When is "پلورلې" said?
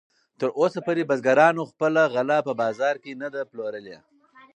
3.51-3.97